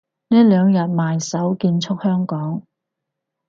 [0.29, 2.63] 呢兩日埋首建設香港